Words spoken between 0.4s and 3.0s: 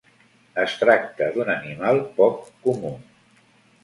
Es tracta d'un animal poc comú.